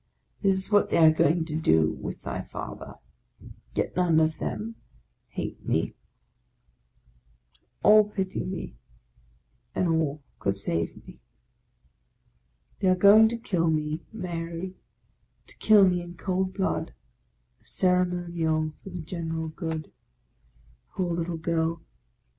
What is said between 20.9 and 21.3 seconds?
Poor